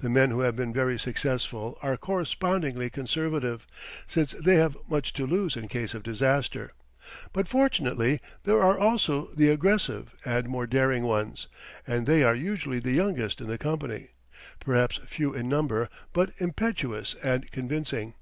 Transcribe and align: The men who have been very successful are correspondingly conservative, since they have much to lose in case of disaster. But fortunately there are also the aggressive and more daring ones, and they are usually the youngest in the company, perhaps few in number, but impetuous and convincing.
The 0.00 0.08
men 0.10 0.30
who 0.30 0.40
have 0.40 0.56
been 0.56 0.72
very 0.72 0.98
successful 0.98 1.78
are 1.80 1.96
correspondingly 1.96 2.90
conservative, 2.90 3.68
since 4.08 4.32
they 4.32 4.56
have 4.56 4.76
much 4.90 5.12
to 5.12 5.28
lose 5.28 5.54
in 5.54 5.68
case 5.68 5.94
of 5.94 6.02
disaster. 6.02 6.70
But 7.32 7.46
fortunately 7.46 8.18
there 8.42 8.60
are 8.60 8.76
also 8.76 9.28
the 9.36 9.50
aggressive 9.50 10.12
and 10.24 10.48
more 10.48 10.66
daring 10.66 11.04
ones, 11.04 11.46
and 11.86 12.04
they 12.04 12.24
are 12.24 12.34
usually 12.34 12.80
the 12.80 12.90
youngest 12.94 13.40
in 13.40 13.46
the 13.46 13.56
company, 13.56 14.08
perhaps 14.58 14.98
few 15.06 15.32
in 15.32 15.48
number, 15.48 15.88
but 16.12 16.32
impetuous 16.40 17.14
and 17.22 17.48
convincing. 17.52 18.14